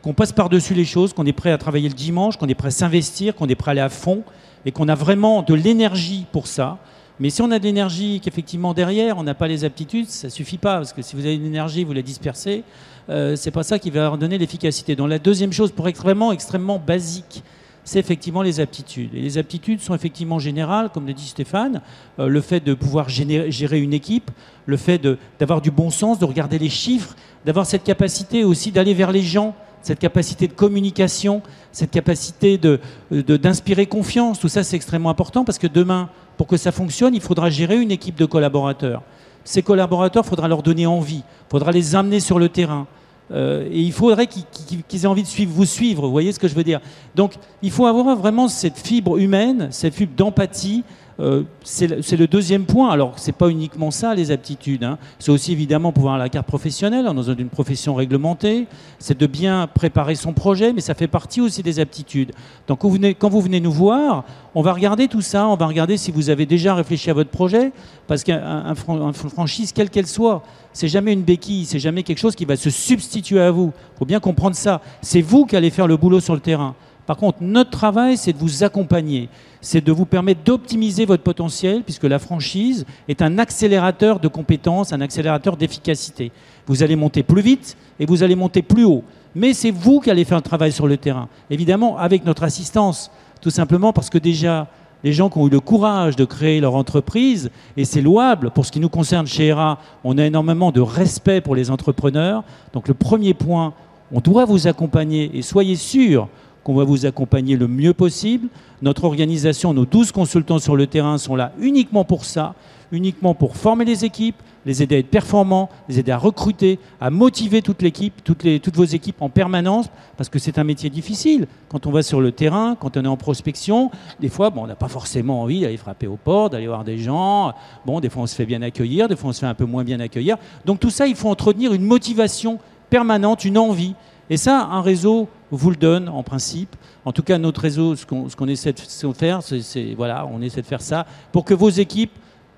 [0.00, 2.68] qu'on passe par-dessus les choses, qu'on est prêt à travailler le dimanche, qu'on est prêt
[2.68, 4.22] à s'investir, qu'on est prêt à aller à fond,
[4.64, 6.78] et qu'on a vraiment de l'énergie pour ça.
[7.18, 10.56] Mais si on a de l'énergie, qu'effectivement derrière, on n'a pas les aptitudes, ça suffit
[10.56, 12.64] pas, parce que si vous avez de l'énergie, vous la dispersez,
[13.10, 14.96] euh, c'est pas ça qui va donner l'efficacité.
[14.96, 17.42] Donc la deuxième chose, pour être vraiment extrêmement basique,
[17.90, 19.12] c'est effectivement les aptitudes.
[19.16, 21.80] Et les aptitudes sont effectivement générales, comme le dit Stéphane,
[22.20, 24.30] euh, le fait de pouvoir gérer une équipe,
[24.66, 25.02] le fait
[25.40, 29.22] d'avoir du bon sens, de regarder les chiffres, d'avoir cette capacité aussi d'aller vers les
[29.22, 32.78] gens, cette capacité de communication, cette capacité de-
[33.10, 34.38] de- d'inspirer confiance.
[34.38, 37.76] Tout ça, c'est extrêmement important parce que demain, pour que ça fonctionne, il faudra gérer
[37.80, 39.02] une équipe de collaborateurs.
[39.42, 42.86] Ces collaborateurs, il faudra leur donner envie, il faudra les amener sur le terrain.
[43.32, 46.48] Euh, et il faudrait qu'ils aient envie de suivre, vous suivre, vous voyez ce que
[46.48, 46.80] je veux dire
[47.14, 50.82] Donc il faut avoir vraiment cette fibre humaine, cette fibre d'empathie.
[51.20, 52.90] Euh, c'est le- deuxième point.
[52.90, 54.84] Alors c'est pas uniquement ça les aptitudes.
[54.84, 54.96] hein.
[55.18, 58.66] C'est aussi évidemment pouvoir avoir la carte professionnelle hein, dans une profession réglementée.
[58.98, 62.32] C'est de bien préparer son projet, mais ça fait partie aussi des aptitudes.
[62.68, 65.46] Donc quand vous venez, nous voir, on va regarder tout ça.
[65.46, 67.72] On va regarder si vous avez déjà réfléchi à votre projet,
[68.06, 72.02] parce qu'un un fran- un franchise, quelle qu'elle soit, c'est jamais une béquille, c'est jamais
[72.02, 73.72] quelque chose qui va se substituer à vous.
[73.96, 74.80] Il faut bien comprendre ça.
[75.02, 76.74] C'est vous qui allez faire le boulot sur le terrain.
[77.10, 79.28] Par contre, notre travail, c'est de vous accompagner,
[79.60, 84.92] c'est de vous permettre d'optimiser votre potentiel, puisque la franchise est un accélérateur de compétences,
[84.92, 86.30] un accélérateur d'efficacité.
[86.68, 89.02] Vous allez monter plus vite et vous allez monter plus haut.
[89.34, 91.28] Mais c'est vous qui allez faire le travail sur le terrain.
[91.50, 94.68] Évidemment, avec notre assistance, tout simplement parce que déjà,
[95.02, 98.66] les gens qui ont eu le courage de créer leur entreprise, et c'est louable, pour
[98.66, 102.44] ce qui nous concerne chez ERA, on a énormément de respect pour les entrepreneurs.
[102.72, 103.74] Donc le premier point,
[104.12, 106.28] on doit vous accompagner, et soyez sûrs
[106.64, 108.48] qu'on va vous accompagner le mieux possible.
[108.82, 112.54] Notre organisation, nos 12 consultants sur le terrain sont là uniquement pour ça,
[112.92, 117.10] uniquement pour former les équipes, les aider à être performants, les aider à recruter, à
[117.10, 121.46] motiver toute l'équipe, toutes, vos équipes en permanence, parce que c'est un métier difficile.
[121.68, 124.66] Quand on va sur le terrain, quand on est en prospection, des fois, bon, on
[124.66, 127.52] n'a pas forcément envie d'aller frapper aux portes, d'aller voir des gens.
[127.86, 129.64] Bon, des fois, on se fait bien accueillir, des fois, on se fait un peu
[129.64, 130.36] moins bien accueillir.
[130.64, 132.58] Donc tout ça, il faut entretenir une motivation
[132.90, 133.94] permanente, une envie.
[134.28, 136.76] Et ça, un réseau vous le donne en principe.
[137.04, 140.66] En tout cas, notre réseau, ce qu'on essaie de faire, c'est voilà, on essaie de
[140.66, 142.12] faire ça pour que vos équipes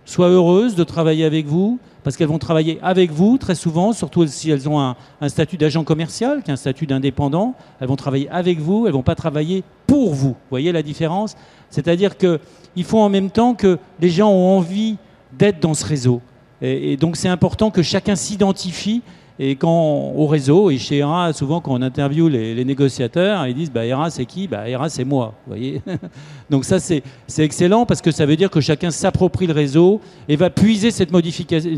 [0.05, 4.27] soient heureuses de travailler avec vous, parce qu'elles vont travailler avec vous très souvent, surtout
[4.27, 7.55] si elles ont un, statut d'agent commercial, qui est un statut d'indépendant.
[7.81, 10.31] Elles vont travailler avec vous, elles vont pas travailler pour vous.
[10.31, 11.37] Vous voyez la différence?
[11.71, 14.97] C'est-à-dire qu'il faut en même temps que les gens ont envie
[15.33, 16.21] d'être dans ce réseau.
[16.61, 19.03] Et donc c'est important que chacun s'identifie
[19.45, 23.73] Et quand au réseau, et chez ERA, souvent quand on interviewe les, négociateurs, ils disent
[23.73, 24.47] bah, ERA c'est qui?
[24.47, 25.35] Bah, ERA c'est moi.
[25.45, 25.83] Vous voyez
[26.51, 27.03] Donc ça c'est
[27.39, 31.11] excellent parce que ça veut dire que chacun s'approprie le réseau et va puiser cette,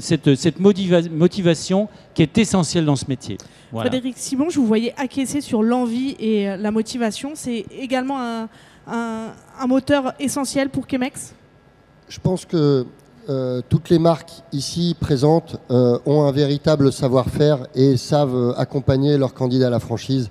[0.01, 3.39] cette, cette motivation qui est essentielle dans ce métier.
[3.75, 7.31] Frédéric Simon, je vous voyais acquiescer sur l'envie et la motivation.
[7.33, 8.49] C'est également un,
[8.87, 11.35] un, moteur essentiel pour Chemex?
[12.11, 12.85] Je pense que
[13.31, 19.17] euh, toutes les marques ici présentes euh, ont un véritable savoir-faire et savent euh, accompagner
[19.17, 20.29] leurs candidats à la franchise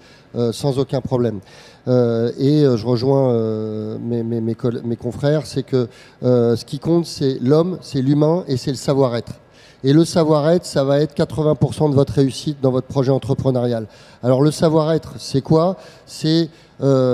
[0.52, 1.42] sans aucun problème.
[1.86, 5.88] et je rejoins mes, confrères, c'est que
[6.24, 9.43] ce qui compte, c'est l'homme, c'est l'humain et c'est le savoir-être.
[9.84, 13.88] Et le savoir-être, ça va être 80% de votre réussite dans votre projet entrepreneurial.
[14.24, 15.78] Alors le savoir-être, c'est quoi?
[16.06, 16.50] C'est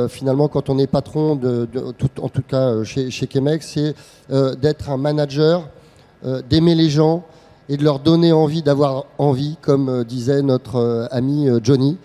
[0.09, 1.39] finalement quand on est patron,
[2.21, 3.95] en tout cas chez, chez Chemex, c'est
[4.59, 5.63] d'être un manager
[6.25, 7.23] euh, d'aimer les gens
[7.69, 11.97] et de leur donner envie d'avoir envie, comme euh, disait notre euh, ami Johnny.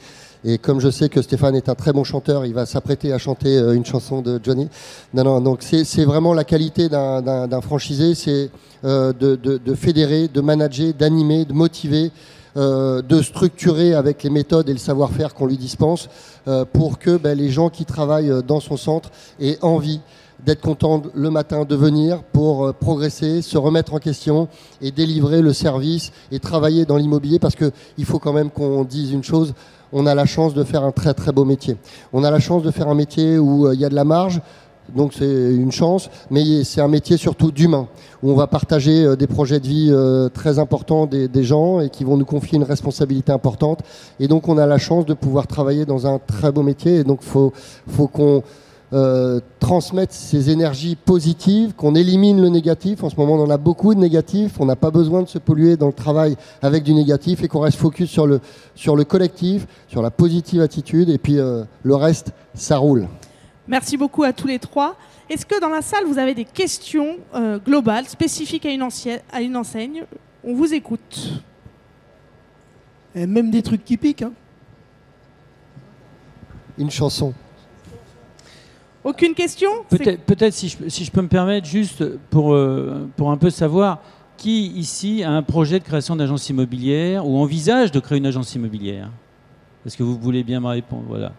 [0.45, 3.19] Et comme je sais que Stéphane est un très bon chanteur, il va s'apprêter à
[3.19, 4.69] chanter une chanson de Johnny.
[5.15, 8.51] Non, non, donc c'est vraiment la qualité d'un franchisé, c'est
[8.83, 12.13] de, fédérer, de manager, d'animer, de motiver,
[12.57, 16.11] de structurer avec les méthodes et le savoir-faire qu'on lui dispense
[16.75, 20.01] pour que ben, les gens qui travaillent dans son centre aient envie
[20.45, 24.49] d'être content le matin de venir pour euh, progresser, se remettre en question
[24.83, 29.13] et délivrer le service et travailler dans l'immobilier parce qu'il faut quand même qu'on dise
[29.13, 29.55] une chose,
[29.93, 31.77] on a la chance de faire un très très beau métier.
[32.13, 34.05] On a la chance de faire un métier où euh, il y a de la
[34.05, 34.41] marge,
[34.95, 37.89] donc c'est une chance, mais c'est un métier surtout d'humain,
[38.23, 39.95] où on va partager euh, des projets de vie
[40.35, 43.81] très importants des, des, gens et qui vont nous confier une responsabilité importante.
[44.21, 46.97] Et donc on a la chance de pouvoir travailler dans un très beau métier.
[46.97, 47.55] Et donc faut,
[47.89, 48.43] faut qu'on
[48.93, 53.03] euh, transmettre ces énergies positives, qu'on élimine le négatif.
[53.03, 54.61] En ce moment, on en a beaucoup de négatifs.
[54.61, 57.61] On n'a pas besoin de se polluer dans le travail avec du négatif et qu'on
[57.61, 58.41] reste focus sur le,
[58.75, 61.09] sur le collectif, sur la positive attitude.
[61.09, 63.09] Et puis euh, le reste, ça roule.
[63.67, 64.97] Merci beaucoup à tous les trois.
[65.31, 68.87] Est-ce que dans la salle, vous avez des questions euh, globales, spécifiques à une,
[69.33, 70.05] à une enseigne?
[70.45, 71.43] On vous écoute.
[73.15, 74.23] Et même des trucs qui piquent.
[74.23, 74.33] Hein.
[76.77, 77.33] Une chanson.
[79.05, 79.71] Aucune question?
[79.91, 84.01] Peut-être, si, je, peux me permettre, juste pour, euh, pour un peu savoir,
[84.39, 88.55] qui ici a un projet de création d'agence immobilière ou envisage de créer une agence
[88.55, 89.11] immobilière?
[89.85, 91.05] Est-ce que vous voulez bien me répondre?
[91.07, 91.33] Voilà.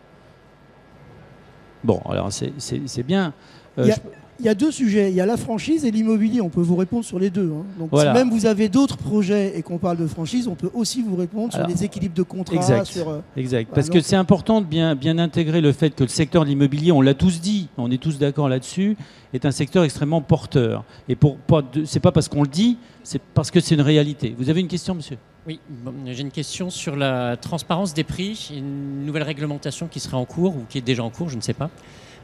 [1.83, 3.33] Bon, alors c'est, bien.
[3.79, 3.91] Euh,
[4.39, 5.09] il y a deux sujets.
[5.09, 6.41] Il y a la franchise et l'immobilier.
[6.41, 7.51] On peut vous répondre sur les deux.
[7.51, 7.65] Hein.
[7.79, 11.01] Donc, si même vous avez d'autres projets et qu'on parle de franchise, on peut aussi
[11.01, 12.55] vous répondre sur les équilibres de contrat.
[12.55, 12.85] Exact.
[12.85, 13.71] Sur, euh, exact.
[13.73, 16.91] Parce que c'est important de bien, bien intégrer le fait que le secteur de l'immobilier,
[16.91, 18.97] on l'a tous dit, on est tous d'accord là-dessus,
[19.33, 20.83] est un secteur extrêmement porteur.
[21.07, 21.37] Et pour,
[21.85, 24.35] c'est pas parce qu'on le dit, c'est parce que c'est une réalité.
[24.37, 25.17] Vous avez une question, monsieur?
[25.47, 25.59] Oui,
[26.07, 30.55] j'ai une question sur la transparence des prix, une nouvelle réglementation qui serait en cours
[30.55, 31.69] ou qui est déjà en cours, je ne sais pas.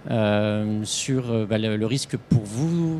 [0.10, 3.00] Euh, sur euh, bah, le, risque pour vous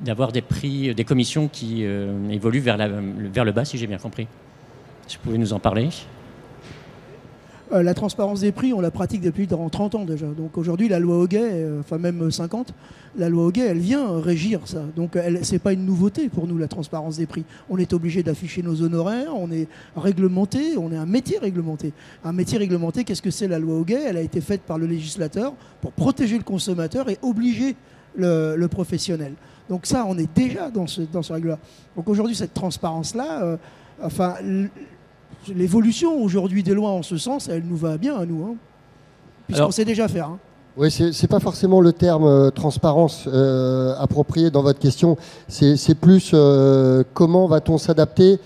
[0.00, 3.98] d'avoir des prix, des commissions qui euh, évoluent vers, vers le bas, si j'ai bien
[3.98, 4.26] compris.
[5.06, 5.90] Si vous pouvez nous en parler.
[7.72, 10.26] Euh, la transparence des prix, on la pratique depuis 30 ans déjà.
[10.26, 12.74] Donc aujourd'hui, la loi Hoguet, euh, enfin même 50,
[13.16, 14.82] la loi Hoguet, elle vient régir ça.
[14.96, 17.44] Donc ce n'est pas une nouveauté pour nous, la transparence des prix.
[17.68, 21.92] On est obligé d'afficher nos honoraires, on est réglementé, on est un métier réglementé.
[22.24, 24.02] Un métier réglementé, qu'est-ce que c'est la loi Hoguet?
[24.04, 27.76] Elle a été faite par le législateur pour protéger le consommateur et obliger
[28.16, 29.34] le, professionnel.
[29.68, 31.58] Donc ça, on est déjà dans ce, dans ce règle-là.
[31.94, 33.56] Donc aujourd'hui, cette transparence-là, euh,
[34.02, 34.34] enfin
[35.48, 38.54] l'évolution aujourd'hui des lois en ce sens, elle nous va bien à nous, hein,
[39.46, 40.26] puisqu'on sait déjà faire.
[40.26, 40.38] Hein.
[40.76, 45.16] Oui, c'est n'est pas forcément le terme euh, transparence euh, approprié dans votre question.
[45.48, 48.38] C'est plus euh, comment va-t-on s'adapter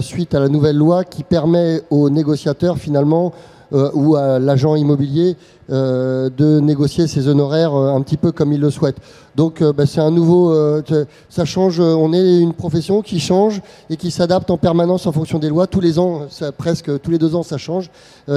[0.00, 3.34] suite à la nouvelle loi qui permet aux négociateurs finalement
[3.70, 5.36] ou à l'agent immobilier
[5.68, 8.96] de négocier ses honoraires un petit peu comme il le souhaite.
[9.36, 10.82] Donc euh, bah, c'est un nouveau, euh,
[11.28, 11.78] ça change.
[11.78, 15.50] Euh, on est une profession qui change et qui s'adapte en permanence en fonction des
[15.50, 15.66] lois.
[15.66, 16.22] Tous les ans,
[16.56, 17.90] presque tous les deux ans, ça change.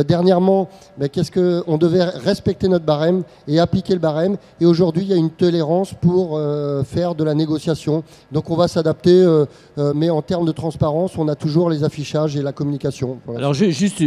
[0.07, 4.35] dernièrement, bah, qu'est-ce que on devait respecter notre barème et appliquer le barème.
[4.59, 6.39] Et aujourd'hui, il y a une tolérance pour
[6.85, 8.03] faire de la négociation.
[8.31, 9.25] Donc on va s'adapter,
[9.95, 13.17] mais en termes de transparence, on a toujours les affichages et la communication.
[13.35, 14.03] Alors juste,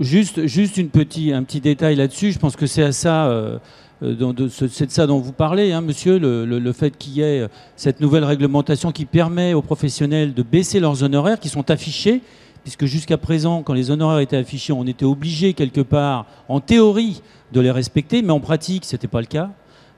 [0.00, 2.32] juste, juste une petit, un petit détail là-dessus.
[2.32, 3.30] Je pense que c'est à ça
[4.02, 7.48] euh, c'est de ça dont vous parlez, hein, monsieur, le, fait qu'il y ait euh,
[7.74, 12.22] cette nouvelle réglementation qui permet aux professionnels de baisser leurs honoraires qui sont affichés,
[12.62, 17.22] puisque jusqu'à présent, quand les honoraires étaient affichés, on était obligé quelque part, en théorie,
[17.52, 19.50] de les respecter, mais en pratique, ce n'était pas le cas.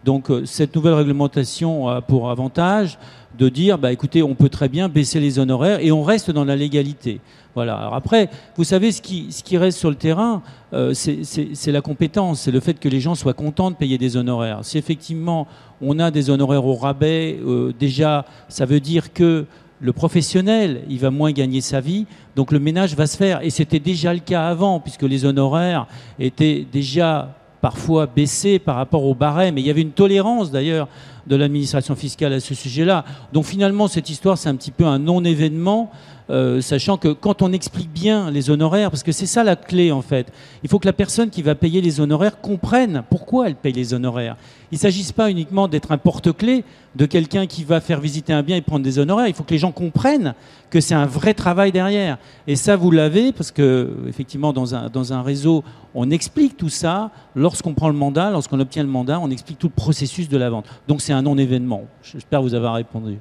[0.04, 2.98] Donc euh, cette nouvelle réglementation a pour avantage
[3.38, 6.44] de dire, bah, écoutez, on peut très bien baisser les honoraires et on reste dans
[6.44, 7.20] la légalité.
[7.54, 7.76] Voilà.
[7.76, 12.52] Alors après, vous savez, ce qui, reste sur le terrain, euh, c'est la compétence, c'est
[12.52, 14.60] le fait que les gens soient contents de payer des honoraires.
[14.62, 15.46] Si effectivement
[15.82, 19.46] on a des honoraires au rabais, euh, déjà, ça veut dire que
[19.80, 23.42] le professionnel, il va moins gagner sa vie, donc le ménage va se faire.
[23.42, 25.86] Et c'était déjà le cas avant, puisque les honoraires
[26.18, 29.58] étaient déjà parfois baissés par rapport au barème.
[29.58, 30.88] Et il y avait une tolérance d'ailleurs
[31.26, 33.04] de l'administration fiscale à ce sujet-là.
[33.32, 35.90] Donc finalement, cette histoire, c'est un petit peu un non-événement,
[36.30, 39.90] euh, sachant que quand on explique bien les honoraires, parce que c'est ça la clé
[39.90, 43.56] en fait, il faut que la personne qui va payer les honoraires comprenne pourquoi elle
[43.56, 44.36] paye les honoraires.
[44.70, 46.64] Il ne s'agisse pas uniquement d'être un porte-clé
[46.94, 49.26] de quelqu'un qui va faire visiter un bien et prendre des honoraires.
[49.26, 50.34] Il faut que les gens comprennent
[50.70, 52.18] que c'est un vrai travail derrière.
[52.46, 55.64] Et ça, vous l'avez parce que, effectivement, dans un, dans un réseau,
[55.94, 57.10] on explique tout ça.
[57.34, 60.50] Lorsqu'on prend le mandat, lorsqu'on obtient le mandat, on explique tout le processus de la
[60.50, 60.66] vente.
[60.86, 61.84] Donc c'est un non-événement.
[62.02, 63.18] J'espère vous avoir répondu.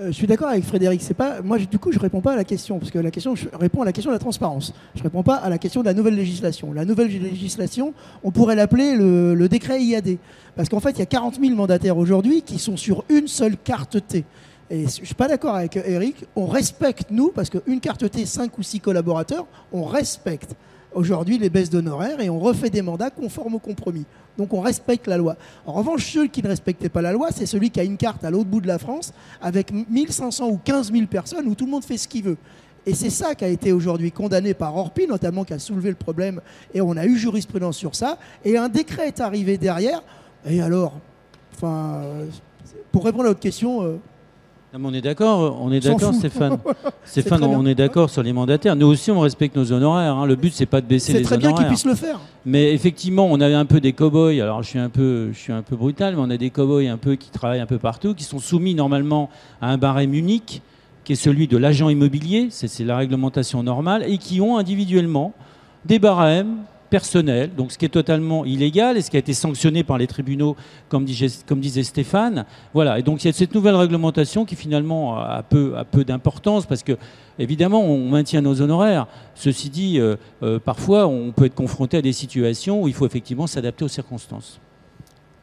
[0.00, 1.02] Euh, je suis d'accord avec Frédéric.
[1.02, 1.58] C'est pas moi.
[1.58, 3.84] Du coup, je réponds pas à la question parce que la question, je réponds à
[3.84, 4.72] la question de la transparence.
[4.94, 6.72] Je réponds pas à la question de la nouvelle législation.
[6.72, 7.92] La nouvelle législation,
[8.24, 10.16] on pourrait l'appeler le, le décret IAD,
[10.56, 13.56] parce qu'en fait, il y a 40 000 mandataires aujourd'hui qui sont sur une seule
[13.56, 14.24] carte T.
[14.70, 16.24] Et je suis pas d'accord avec Eric.
[16.36, 20.54] On respecte nous parce qu'une carte T, 5 ou 6 collaborateurs, on respecte
[20.94, 24.04] aujourd'hui les baisses d'honoraires et on refait des mandats conformes au compromis.
[24.38, 25.36] Donc on respecte la loi.
[25.66, 28.24] En revanche, ceux qui ne respectaient pas la loi, c'est celui qui a une carte
[28.24, 31.70] à l'autre bout de la France avec 1500 ou 15 000 personnes où tout le
[31.70, 32.36] monde fait ce qu'il veut.
[32.86, 35.96] Et c'est ça qui a été aujourd'hui condamné par Orpi, notamment qui a soulevé le
[35.96, 36.40] problème,
[36.72, 40.02] et on a eu jurisprudence sur ça, et un décret est arrivé derrière.
[40.46, 40.94] Et alors,
[41.54, 42.02] enfin,
[42.90, 43.98] pour répondre à votre question, euh,
[44.72, 46.14] Non, mais on est d'accord, on est d'accord.
[46.14, 46.58] Stéphane.
[47.04, 48.76] C'est Stéphane, on est d'accord sur les mandataires.
[48.76, 50.14] Nous aussi, on respecte nos honoraires.
[50.14, 50.26] hein.
[50.26, 51.66] Le but, c'est pas de baisser c'est les très bien honoraires.
[51.66, 52.20] qu'ils puissent le faire.
[52.46, 54.40] Mais effectivement, on avait un peu des cow-boys.
[54.40, 56.88] Alors, je suis un peu, je suis un peu brutal, mais on a des cow-boys
[56.88, 59.28] un peu qui travaillent un peu partout, qui sont soumis normalement
[59.60, 60.62] à un barème unique,
[61.02, 62.46] qui est celui de l'agent immobilier.
[62.50, 65.32] C'est c'est la réglementation normale, et qui ont individuellement
[65.84, 66.58] des barèmes
[66.90, 70.06] personnels, donc ce qui est totalement illégal et ce qui a été sanctionné par les
[70.06, 70.56] tribunaux,
[70.88, 72.44] comme, disait- Stéphane.
[72.74, 72.98] Voilà.
[72.98, 76.66] Et donc il y a cette nouvelle réglementation qui finalement a peu, a peu d'importance
[76.66, 76.98] parce que
[77.38, 79.06] évidemment on maintient nos honoraires.
[79.34, 83.06] Ceci dit, euh, euh, parfois on peut être confronté à des situations où il faut
[83.06, 84.60] effectivement s'adapter aux circonstances.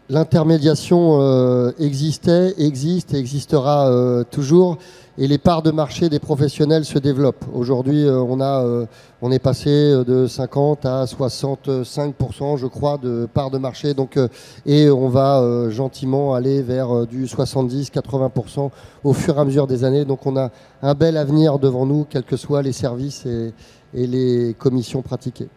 [0.09, 4.77] L'intermédiation euh, existait, existe et existera euh, toujours,
[5.17, 7.43] et les parts de marché des professionnels se développent.
[7.53, 8.87] Aujourd'hui, euh, on, a,
[9.21, 9.69] on est passé
[10.07, 14.17] de 50 à 65%, je crois, de parts de marché, donc,
[14.65, 18.69] et on va gentiment aller vers du 70-80%
[19.03, 20.05] au fur et à mesure des années.
[20.05, 20.51] Donc on a
[20.83, 25.49] un bel avenir devant nous, quels que soient les services et les commissions pratiquées.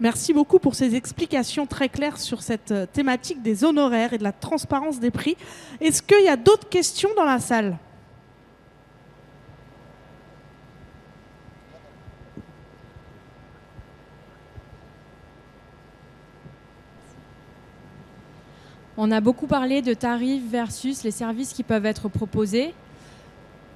[0.00, 4.22] Merci beaucoup pour ces explications très claires sur cette euh, thématique des honoraires et de
[4.22, 5.36] la transparence des prix.
[5.80, 7.76] Est-ce qu'il y a d'autres questions dans la salle?
[18.96, 22.72] On a beaucoup parlé de tarifs versus les services qui peuvent être proposés.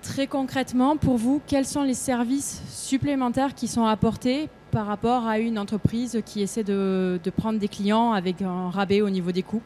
[0.02, 5.38] Très concrètement, pour vous, quels sont les services supplémentaires qui sont apportés par rapport à
[5.38, 9.62] une entreprise qui essaie de, prendre des clients avec un rabais au niveau des coûts?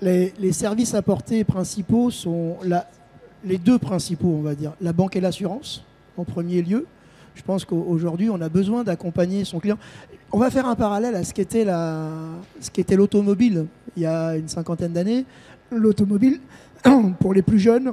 [0.00, 2.58] Les, services apportés principaux sont
[3.44, 4.72] les deux principaux, on va dire.
[4.80, 5.84] La banque et l'assurance,
[6.16, 6.86] en premier lieu.
[7.34, 9.78] Je pense qu'aujourd'hui, on a besoin d'accompagner son client.
[10.30, 15.24] On va faire un parallèle à ce qu'était l'automobile il y a une cinquantaine d'années.
[15.72, 16.40] L'automobile,
[17.20, 17.92] pour les plus jeunes,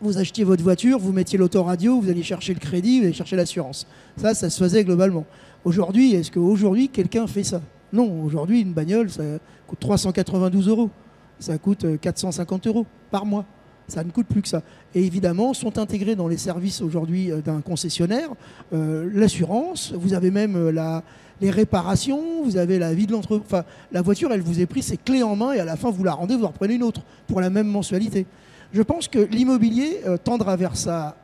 [0.00, 3.36] vous achetiez votre voiture, vous mettiez l'autoradio, vous alliez chercher le crédit, vous alliez chercher
[3.36, 3.86] l'assurance.
[4.16, 5.24] Ça, ça se faisait globalement.
[5.64, 7.60] Aujourd'hui, est-ce qu'aujourd'hui, quelqu'un fait ça?
[7.92, 9.22] Non, aujourd'hui, une bagnole, ça
[9.66, 10.90] coûte 392 euros.
[11.38, 13.44] Ça coûte euh, 450 euros par mois.
[13.86, 14.62] Ça ne coûte plus que ça.
[14.94, 18.30] Et évidemment, sont intégrés dans les services aujourd'hui euh, d'un concessionnaire
[18.72, 21.02] euh, l'assurance, vous avez même euh, la,
[21.40, 23.46] les réparations, vous avez la vie de l'entreprise.
[23.46, 25.90] Enfin, la voiture, elle vous est prise, c'est clé en main, et à la fin,
[25.90, 28.26] vous la rendez, vous en reprenez une autre pour la même mensualité.
[28.72, 31.16] Je pense que l'immobilier euh, tendra vers ça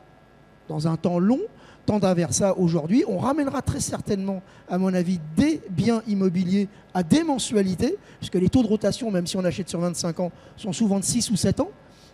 [0.67, 1.39] dans un temps long,
[1.85, 3.03] tendra vers ça aujourd'hui.
[3.07, 8.49] On ramènera très certainement, à mon avis, des biens immobiliers à des mensualités, puisque les
[8.49, 11.35] taux de rotation, même si on achète sur 25 ans, sont souvent de 6 ou
[11.35, 11.71] 7 ans.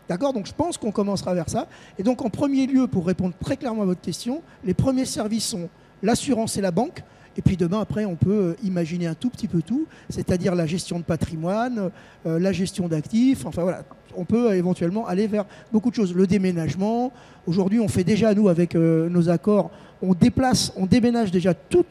[0.09, 0.33] D'accord?
[0.33, 1.67] Donc je pense qu'on commencera vers ça.
[1.99, 5.45] Et donc en premier lieu, pour répondre très clairement à votre question, les premiers services
[5.45, 5.69] sont
[6.01, 7.03] l'assurance et la banque.
[7.37, 10.65] Et puis demain, après, on peut euh, imaginer un tout petit peu tout, c'est-à-dire la
[10.65, 11.91] gestion de patrimoine,
[12.25, 13.45] euh, la gestion d'actifs.
[13.45, 13.83] Enfin voilà,
[14.15, 16.15] on peut euh, éventuellement aller vers beaucoup de choses.
[16.15, 17.11] Le déménagement.
[17.45, 19.71] Aujourd'hui, on fait déjà, nous, avec nos accords,
[20.01, 21.85] on déplace, on déménage déjà tous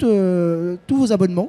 [0.90, 1.48] vos abonnements,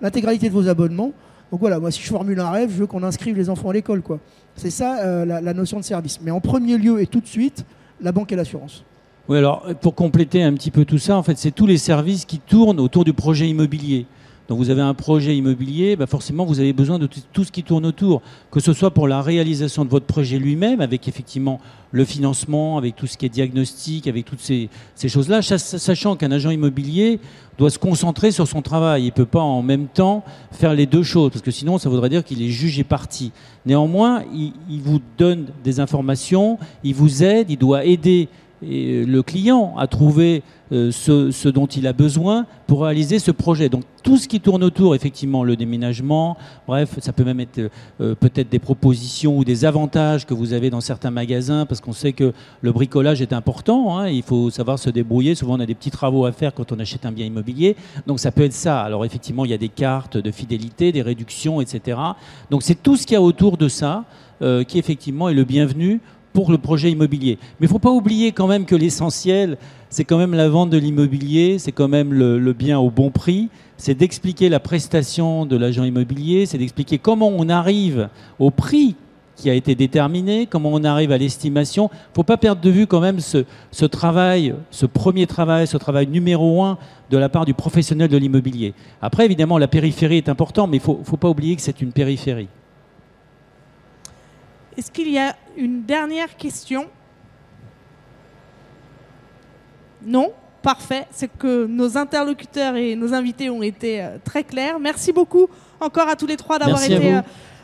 [0.00, 1.12] l'intégralité de vos abonnements.
[1.50, 3.72] Donc voilà, moi si je formule un rêve, je veux qu'on inscrive les enfants à
[3.72, 4.00] l'école.
[4.54, 6.20] C'est ça la notion de service.
[6.22, 7.64] Mais en premier lieu et tout de suite,
[8.00, 8.84] la banque et l'assurance.
[9.28, 12.24] Oui, alors pour compléter un petit peu tout ça, en fait, c'est tous les services
[12.24, 14.06] qui tournent autour du projet immobilier.
[14.48, 17.62] Donc vous avez un projet immobilier, bah forcément vous avez besoin de tout ce qui
[17.62, 21.60] tourne autour, que ce soit pour la réalisation de votre projet lui-même, avec effectivement
[21.92, 24.70] le financement, avec tout ce qui est diagnostic, avec toutes ces,
[25.06, 27.20] choses-là, cha- sachant qu'un agent immobilier
[27.58, 29.02] doit se concentrer sur son travail.
[29.02, 31.90] Il ne peut pas en même temps faire les deux choses, parce que sinon ça
[31.90, 33.32] voudrait dire qu'il est jugé parti.
[33.66, 38.30] Néanmoins, il vous donne des informations, il vous aide, il doit aider
[38.62, 43.30] et, euh, le client à trouver euh, ce, dont il a besoin pour réaliser ce
[43.30, 43.68] projet.
[43.68, 46.36] Donc tout ce qui tourne autour, effectivement, le déménagement,
[46.66, 50.68] bref, ça peut même être euh, peut-être des propositions ou des avantages que vous avez
[50.68, 54.78] dans certains magasins, parce qu'on sait que le bricolage est important, hein, il faut savoir
[54.78, 57.24] se débrouiller, souvent on a des petits travaux à faire quand on achète un bien
[57.24, 58.82] immobilier, donc ça peut être ça.
[58.82, 61.98] Alors effectivement, il y a des cartes de fidélité, des réductions, etc.
[62.50, 64.04] Donc c'est tout ce qu'il y a autour de ça
[64.40, 66.00] euh, qui effectivement est le bienvenu
[66.32, 67.38] pour le projet immobilier.
[67.58, 69.56] Mais il ne faut pas oublier quand même que l'essentiel,
[69.90, 73.48] c'est quand même la vente de l'immobilier, c'est quand même le, bien au bon prix,
[73.76, 78.08] c'est d'expliquer la prestation de l'agent immobilier, c'est d'expliquer comment on arrive
[78.38, 78.96] au prix
[79.36, 81.90] qui a été déterminé, comment on arrive à l'estimation.
[81.92, 85.68] Il ne faut pas perdre de vue quand même ce, ce travail, ce premier travail,
[85.68, 86.76] ce travail numéro un
[87.10, 88.74] de la part du professionnel de l'immobilier.
[89.00, 91.92] Après, évidemment, la périphérie est importante, mais il ne faut pas oublier que c'est une
[91.92, 92.48] périphérie.
[94.78, 96.86] Est-ce qu'il y a une dernière question?
[100.06, 100.30] Non?
[100.62, 101.04] Parfait.
[101.10, 104.78] C'est que nos interlocuteurs et nos invités ont été euh, très clairs.
[104.78, 105.48] Merci beaucoup
[105.80, 107.22] encore à tous les trois d'avoir à été euh,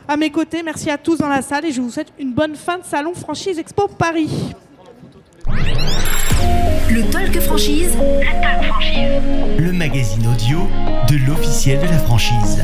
[0.09, 0.61] à mes côtés.
[0.61, 3.13] Merci à tous dans la salle et je vous souhaite une bonne fin de salon
[3.13, 4.53] Franchise Expo Paris.
[6.89, 7.95] Le Talk Franchise.
[7.97, 9.21] Le Talk Franchise.
[9.57, 10.67] Le magazine audio
[11.09, 12.61] de l'officiel de la franchise.